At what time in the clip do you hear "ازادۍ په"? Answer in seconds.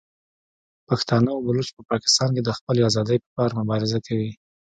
2.89-3.29